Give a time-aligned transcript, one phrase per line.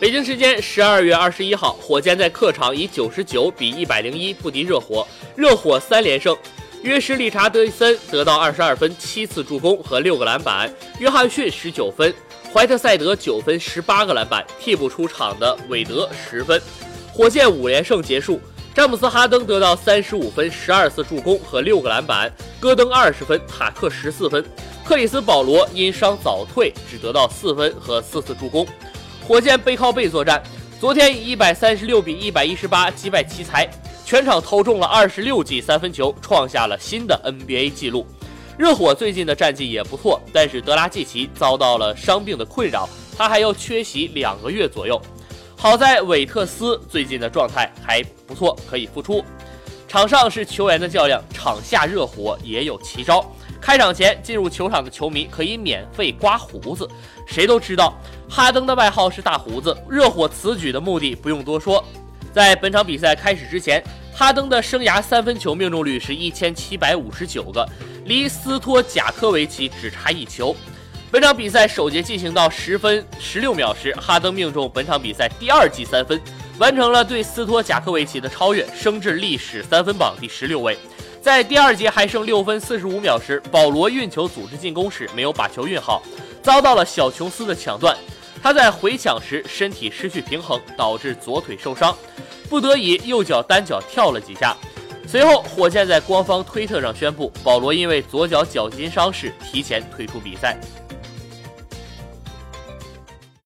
[0.00, 6.36] 北京时间十二月二十一号，火箭在客场以九十九比一百零一不敌热火，热火三连胜。
[6.82, 12.14] 约什理查德森得到二十二分、七次助攻和六个篮板，约翰逊十九分，
[12.54, 16.62] 怀特塞德九分、十八个篮板，替补出场的韦德十分。
[17.12, 18.40] 火箭五连胜结束，
[18.72, 24.44] 詹姆斯哈登得到三十五分、十二次助攻和六个篮板，戈登二十分，塔克十四分，
[24.84, 28.64] 克里斯保罗因伤早退，只得到四分和四次助攻。
[29.28, 30.42] 火箭背靠背作战，
[30.80, 33.68] 昨天以一百三十六比一百一十八击败奇才，
[34.02, 38.06] 全场投中了二十六记三分球，创下了新的 NBA 纪录。
[38.56, 42.88] 热火最近的战绩也不错，但是德拉季奇遭到了伤病的困扰，
[43.18, 44.98] 他还要缺席两个月左右。
[45.58, 49.22] 好在韦特斯最近的状态还不错，可以复出。
[49.88, 53.24] 场上是球员的较量，场下热火也有奇招。
[53.58, 56.86] 开场前进入球场的球迷可以免费刮胡子。
[57.26, 57.98] 谁都知道
[58.28, 59.76] 哈登的外号是大胡子。
[59.88, 61.82] 热火此举的目的不用多说。
[62.34, 63.82] 在本场比赛开始之前，
[64.14, 67.66] 哈登的生涯三分球命中率是一千七百五十九个，
[68.04, 70.54] 离斯托贾科维奇只差一球。
[71.10, 76.20] 本场比赛首节进行到十分十六秒时，哈登命中本场比赛第二记三分，
[76.58, 80.76] 完成了对斯托贾科维奇的超越，升至历史三分榜第十六位。
[81.22, 86.02] 在第二节还剩六分四十五秒时，保罗运球组织进攻时没有把球运好，
[86.42, 87.96] 遭到了小琼斯的抢断。
[88.42, 91.96] 他在回抢时身体失去平衡，导致左腿受伤，
[92.48, 94.56] 不得已右脚单脚跳了几下。
[95.06, 100.58] 随后，火箭在官方推特上宣布，保罗因为左脚脚筋伤势提前退出比赛。